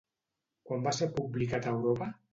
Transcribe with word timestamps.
Quan 0.69 0.87
va 0.87 0.95
ser 1.01 1.11
publicat 1.19 1.69
a 1.71 1.75
Europa? 1.79 2.13